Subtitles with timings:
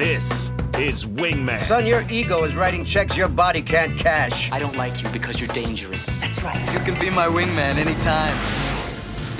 [0.00, 1.62] This is Wingman.
[1.64, 4.50] Son, your ego is writing checks your body can't cash.
[4.50, 6.22] I don't like you because you're dangerous.
[6.22, 6.72] That's right.
[6.72, 8.34] You can be my wingman anytime.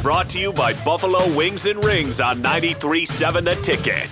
[0.00, 4.08] Brought to you by Buffalo Wings and Rings on 93.7 The Ticket.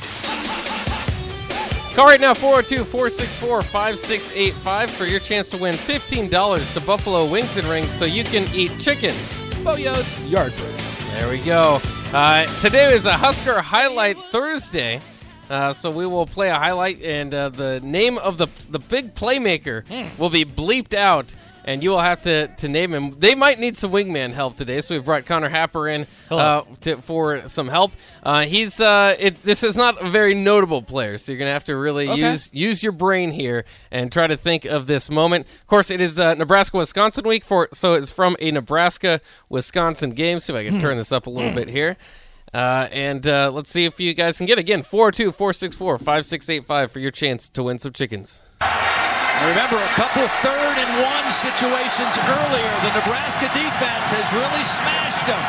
[1.95, 7.57] Call right now 402 464 5685 for your chance to win $15 to Buffalo Wings
[7.57, 9.41] and Rings so you can eat chickens.
[9.63, 10.81] Boyo's Yard Bird.
[11.13, 11.79] There we go.
[12.13, 15.01] Uh, today is a Husker Highlight Thursday.
[15.53, 19.15] Uh, so we will play a highlight, and uh, the name of the the big
[19.15, 19.85] playmaker
[20.19, 21.27] will be bleeped out,
[21.67, 23.15] and you will have to, to name him.
[23.19, 26.97] They might need some wingman help today, so we've brought Connor Happer in uh, to,
[27.03, 27.93] for some help.
[28.23, 31.65] Uh, he's uh, it, this is not a very notable player, so you're gonna have
[31.67, 32.31] to really Okay.
[32.31, 35.47] use use your brain here and try to think of this moment.
[35.61, 40.13] Of course, it is uh, Nebraska Wisconsin week for so it's from a Nebraska Wisconsin
[40.13, 40.41] game.
[40.41, 41.99] See if I can turn this up a little bit here.
[42.53, 44.61] Uh, and uh, let's see if you guys can get it.
[44.61, 48.43] again 402 464 5685 for your chance to win some chickens.
[49.43, 52.73] Remember a couple third and one situations earlier.
[52.87, 55.41] The Nebraska defense has really smashed them.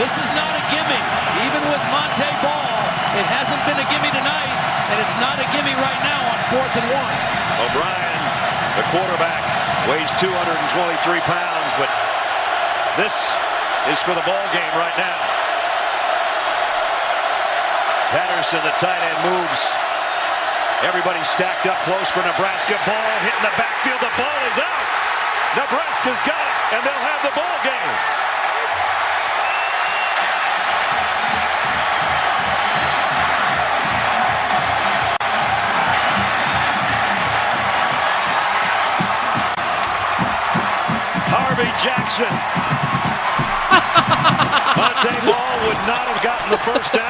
[0.00, 1.02] This is not a gimme.
[1.44, 2.72] Even with Montee Ball,
[3.20, 4.54] it hasn't been a gimme tonight,
[4.94, 7.14] and it's not a gimme right now on fourth and one.
[7.68, 8.22] O'Brien,
[8.80, 9.44] the quarterback,
[9.92, 11.90] weighs 223 pounds, but
[12.96, 13.12] this
[13.92, 15.33] is for the ball game right now.
[18.14, 19.58] Pedersen, the tight end, moves.
[20.86, 22.78] Everybody stacked up close for Nebraska.
[22.86, 23.98] Ball hitting the backfield.
[23.98, 24.86] The ball is out.
[25.58, 27.94] Nebraska's got it, and they'll have the ball game.
[41.34, 42.30] Harvey Jackson.
[44.78, 47.03] Montee Ball would not have gotten the first down,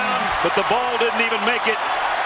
[0.44, 1.76] but the ball didn't even make it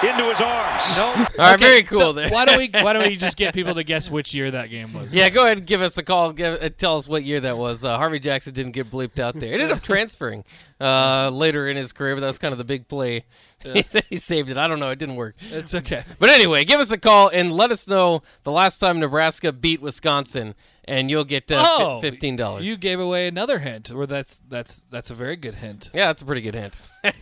[0.00, 0.96] into his arms.
[0.96, 1.06] No.
[1.42, 2.28] All right, very cool So there.
[2.30, 4.92] why don't we why don't we just get people to guess which year that game
[4.92, 5.12] was?
[5.14, 6.32] Yeah, go ahead and give us a call.
[6.32, 7.84] Give, uh, tell us what year that was.
[7.84, 9.48] Uh, Harvey Jackson didn't get bleeped out there.
[9.48, 10.44] He ended up transferring
[10.80, 13.24] uh, later in his career, but that was kind of the big play.
[13.64, 14.58] he, he saved it.
[14.58, 14.90] I don't know.
[14.90, 15.34] It didn't work.
[15.50, 16.04] It's okay.
[16.20, 19.80] But anyway, give us a call and let us know the last time Nebraska beat
[19.80, 20.54] Wisconsin,
[20.88, 22.66] and you'll get uh, fi- Oh, fifteen dollars.
[22.66, 25.90] You gave away another hint, or that's that's that's a very good hint.
[25.94, 26.80] yeah, that's a pretty good hint.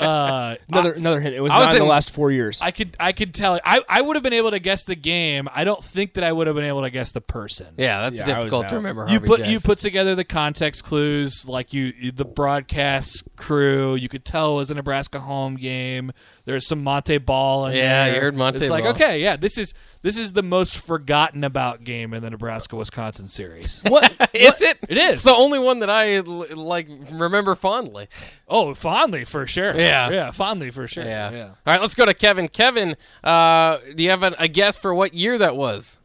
[0.00, 1.34] Uh, Another another hint.
[1.34, 2.60] It was I was not in the last four years.
[2.62, 3.60] I could I could tell.
[3.64, 5.48] I I would have been able to guess the game.
[5.52, 7.74] I don't think that I would have been able to guess the person.
[7.76, 8.76] Yeah, that's Yeah, difficult to out.
[8.78, 9.06] remember.
[9.08, 9.52] You put Jackson.
[9.52, 13.94] you put together the context clues, like you, you the broadcast crew.
[13.96, 16.12] You could tell it was a Nebraska home game.
[16.48, 18.14] There's some Montee Ball in Yeah, there.
[18.14, 18.94] you heard Montee It's like Ball.
[18.94, 23.28] okay, yeah, this is this is the most forgotten about game in the Nebraska Wisconsin
[23.28, 23.82] series.
[23.86, 24.10] what?
[24.32, 24.78] Is it?
[24.88, 25.16] It is.
[25.16, 28.08] It's the only one that I like remember fondly.
[28.48, 29.74] oh, fondly for sure.
[29.74, 30.08] Yeah.
[30.08, 31.04] yeah, fondly for sure.
[31.04, 31.30] Yeah.
[31.32, 31.44] yeah.
[31.48, 32.48] All right, let's go to Kevin.
[32.48, 35.98] Kevin, uh, do you have an, a guess for what year that was?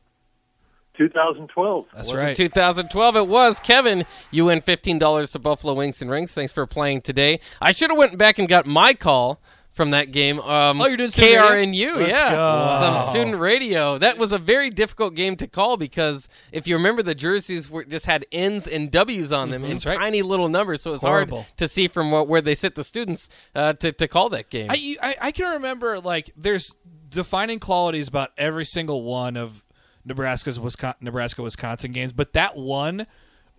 [0.98, 1.86] 2012.
[1.96, 2.32] That's was right.
[2.32, 3.16] it 2012?
[3.16, 3.62] It was.
[3.62, 6.34] Kevin, you win $15 to Buffalo Wings and Rings.
[6.34, 7.40] Thanks for playing today.
[7.62, 9.40] I should have went back and got my call
[9.74, 10.40] from that game.
[10.40, 11.96] Um, Oh, you're doing KRNU?
[11.98, 12.32] Let's yeah.
[12.32, 12.78] go.
[12.98, 13.98] Some student radio.
[13.98, 17.84] That was a very difficult game to call because if you remember, the jerseys were
[17.84, 19.74] just had N's and W's on them in Mm-hmm.
[19.74, 19.98] That's right.
[19.98, 21.42] tiny little numbers, so it's Horrible.
[21.44, 24.50] hard to see from what, where they sit the students uh, to, to call that
[24.50, 24.70] game.
[24.70, 26.76] I, I I can remember like there's
[27.10, 29.64] defining qualities about every single one of
[30.06, 33.08] Nebraska's Wisconsin, Nebraska Wisconsin games, but that one,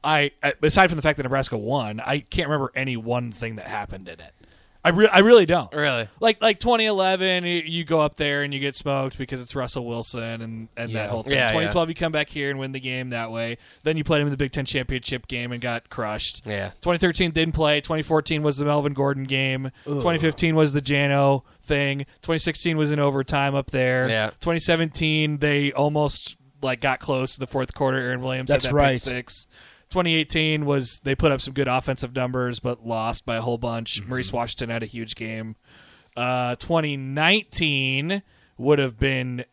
[0.03, 0.33] I-
[0.63, 4.09] aside from the fact that Nebraska won, I can't remember any one thing that happened
[4.09, 4.33] in it.
[4.87, 5.73] I re- I really don't.
[5.73, 6.09] Really?
[6.21, 9.87] Like like 2011, you, you go up there and you get smoked because it's Russell
[9.87, 11.03] Wilson and, and Yeah.
[11.05, 11.33] that whole thing.
[11.33, 11.53] Yeah, yeah.
[11.53, 13.57] 2012, you come back here and win the game that way.
[13.83, 16.43] Then you played him in the Big Ten championship game and got crushed.
[16.45, 16.69] Yeah.
[16.83, 17.81] 2013 didn't play.
[17.81, 19.71] 2014 was the Melvin Gordon game.
[19.85, 22.01] 2015 was the Jano thing.
[22.21, 24.07] 2016 was in overtime up there.
[24.09, 24.31] Yeah.
[24.41, 27.99] 2017 they almost like got close to the fourth quarter.
[27.99, 28.93] Aaron Williams That's had that right.
[28.95, 29.47] pick six.
[29.95, 34.01] 2018 was they put up some good offensive numbers but lost by a whole bunch.
[34.01, 34.09] Mm-hmm.
[34.11, 35.55] Maurice Washington had a huge game.
[36.17, 38.23] Uh, 2019
[38.59, 39.45] would have been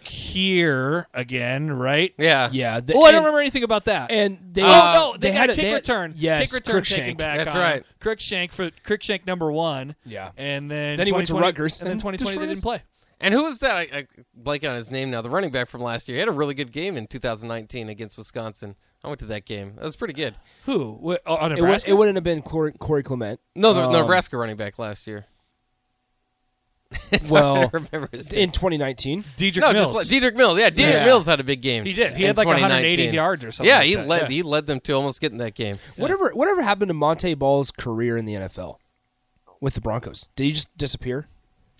[0.00, 2.14] here again, right?
[2.18, 2.48] Yeah.
[2.52, 2.80] Yeah.
[2.80, 4.10] the- Oh, I don't and- remember anything about that.
[4.10, 6.14] And they, oh no, they, they got had a- kick had- return.
[6.16, 6.94] Yes, kick return Cruickshank.
[6.96, 7.38] taken back.
[7.38, 7.84] That's on right.
[8.00, 9.96] Cruickshank for Cruickshank number one.
[10.04, 10.30] Yeah.
[10.36, 12.82] and then Then he went to 2020 Rutgers, and then 2020 they didn't play.
[13.20, 13.76] And who was that?
[13.76, 15.22] I, I blank on his name now.
[15.22, 16.16] The running back from last year.
[16.16, 18.76] He had a really good game in 2019 against Wisconsin.
[19.04, 19.74] I went to that game.
[19.76, 20.34] That was pretty good.
[20.64, 20.94] Who?
[21.04, 21.90] Wh- oh, on It, was, Nebraska?
[21.90, 23.38] it wouldn't have been Corey, Corey Clement.
[23.54, 25.26] No, the, the Um, Nebraska running back last year.
[27.10, 28.42] It's Well, hard to remember his name.
[28.44, 29.24] in 2019.
[29.36, 29.92] Dedrick no, Mills.
[29.94, 30.58] just like Dedrick Mills.
[30.58, 31.04] Yeah, Dedrick Yeah.
[31.04, 31.84] Mills had a big game.
[31.84, 32.14] He did.
[32.14, 33.14] He in had like 180 2019.
[33.14, 33.68] yards or something.
[33.68, 34.06] Yeah, like he that.
[34.06, 34.22] led.
[34.22, 34.28] Yeah.
[34.28, 35.78] He led them to almost getting that game.
[35.96, 38.76] Whatever whatever happened to Montee Ball's career in the NFL
[39.60, 40.28] with the Broncos?
[40.36, 41.26] Did he just disappear?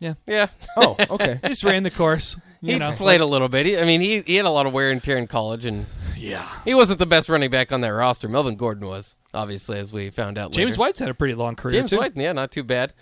[0.00, 0.48] Yeah, Yeah.
[0.76, 1.38] Oh, okay.
[1.42, 2.36] He just ran the course.
[2.60, 3.66] You he know, played a little bit.
[3.66, 5.86] He, I mean, he he had a lot of wear and tear in college, and
[6.30, 6.48] yeah.
[6.64, 8.28] he wasn't the best running back on that roster.
[8.28, 10.50] Melvin Gordon was, obviously, as we found out.
[10.50, 10.62] Later.
[10.62, 10.80] James later.
[10.80, 11.98] White's had a pretty long career James too.
[11.98, 12.92] White, yeah, not too bad.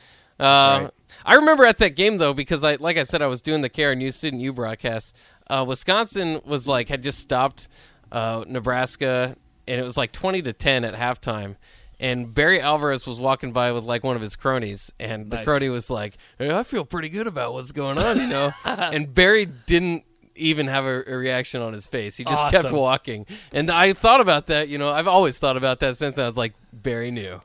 [0.40, 0.88] Uh,
[1.24, 3.70] I remember at that game though because I, like I said, I was doing the
[3.70, 5.14] KRNU Student U broadcast.
[5.46, 7.68] Uh, Wisconsin was like had just stopped
[8.10, 9.36] uh, Nebraska,
[9.68, 11.56] and it was like twenty to ten at halftime.
[12.00, 15.44] And Barry Alvarez was walking by with like one of his cronies, and the Nice.
[15.44, 18.52] crony was like, hey, "I feel pretty good about what's going on," you know.
[18.64, 20.04] and Barry didn't
[20.34, 22.16] even have a, a reaction on his face.
[22.16, 23.26] He just kept walking.
[23.52, 24.68] And I thought about that.
[24.68, 27.40] You know, I've always thought about that since I was like, Barry knew.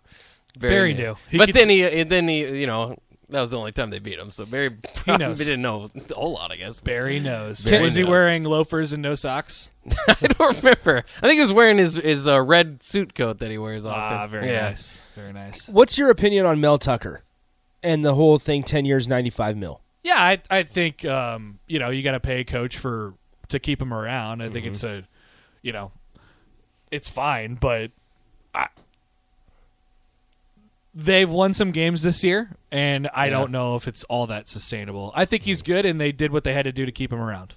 [0.57, 1.16] Barry knew.
[1.30, 2.98] He but then he, and then he, you know,
[3.30, 4.31] that was the only time they beat him.
[4.31, 5.38] So Barry probably knows.
[5.39, 6.81] didn't know a whole lot, I guess.
[6.81, 7.63] Barry knows.
[7.66, 9.69] Barry was he wearing loafers and no socks?
[10.07, 11.04] I don't remember.
[11.18, 14.18] I think he was wearing his his uh, red suit coat that he wears often.
[14.18, 14.69] Ah, very yeah.
[14.69, 15.01] nice.
[15.16, 15.68] Very nice.
[15.68, 17.24] What's your opinion on Mel Tucker
[17.84, 18.63] and the whole thing?
[18.63, 19.81] Ten years, ninety five mil.
[20.07, 23.13] Yeah, I I think um, you know you got to pay a coach for
[23.50, 24.42] to keep him around.
[24.42, 24.71] I think Mm-hmm.
[24.71, 25.04] it's a,
[25.62, 25.92] you know,
[26.92, 27.92] it's fine, but
[28.56, 28.68] I,
[30.95, 35.12] they've won some games this year, and I don't know if it's all that sustainable.
[35.15, 37.19] I think he's good, and they did what they had to do to keep him
[37.19, 37.56] around.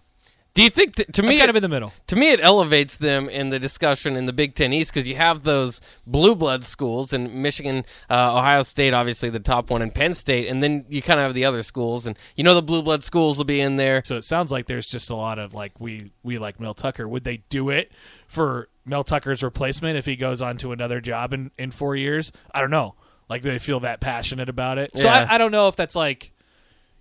[0.53, 1.93] Do you think, to I'm me, kind it- of in the middle.
[2.09, 5.15] to me, it elevates them in the discussion in the Big Ten East because you
[5.15, 9.95] have those blue blood schools and Michigan, uh, Ohio State, obviously the top one, and
[9.95, 12.63] Penn State, and then you kind of have the other schools, and you know the
[12.63, 14.03] blue blood schools will be in there.
[14.05, 17.07] So it sounds like there's just a lot of like we we like Mel Tucker.
[17.09, 17.93] Would they do it
[18.27, 22.33] for Mel Tucker's replacement if he goes on to another job in in four years?
[22.53, 22.97] I don't know.
[23.29, 24.91] Like do they feel that passionate about it?
[24.99, 25.29] So Yeah.
[25.31, 26.33] I, I don't know if that's like,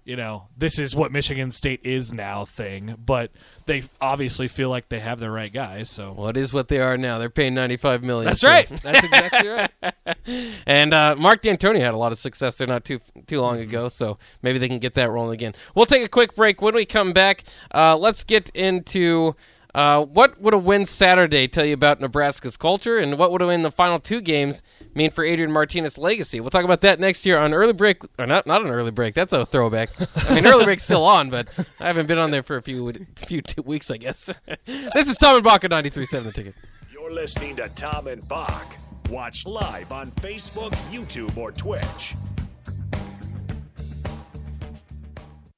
[0.10, 2.96] you know, this is what Michigan State is now thing.
[3.06, 3.32] But
[3.68, 5.90] they obviously feel like they have the right guys.
[5.90, 7.20] So Well, it is what they are now.
[7.20, 8.26] They're paying ninety-five million.
[8.26, 8.68] that's so- right.
[8.82, 9.72] That's exactly right.
[10.66, 13.88] And uh, Mark Dantonio had a lot of success there not too too long ago,
[13.88, 15.54] so maybe they can get that rolling again.
[15.76, 16.62] We'll take a quick break.
[16.62, 19.36] When we come back, uh, let's get into
[19.80, 23.48] uh, what would a win Saturday tell you about Nebraska's culture, and what would a
[23.48, 24.62] win the final two games
[24.94, 26.42] mean for Adrian Martinez' legacy.
[26.42, 29.16] We'll talk about that next year on early break, or not not an early break.
[29.16, 29.92] That's a throwback.
[30.30, 31.48] I mean, early break's still on, but
[31.80, 34.26] I haven't been on there for a few few weeks, I guess.
[34.66, 36.56] this is Tom and Bock at 93.7 The Ticket.
[36.92, 38.76] You're listening to Tom and Bock.
[39.10, 42.16] Watch live on Facebook, YouTube, or Twitch.